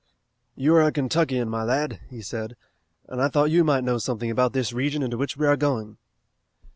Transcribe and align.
"You 0.55 0.73
are 0.73 0.81
a 0.81 0.91
Kentuckian, 0.91 1.47
my 1.47 1.63
lad," 1.63 1.99
he 2.09 2.23
said, 2.23 2.55
"and 3.07 3.21
I 3.21 3.27
thought 3.27 3.51
you 3.51 3.63
might 3.63 3.83
know 3.83 3.99
something 3.99 4.31
about 4.31 4.51
this 4.53 4.73
region 4.73 5.03
into 5.03 5.15
which 5.19 5.37
we 5.37 5.45
are 5.45 5.55
going." 5.55 5.97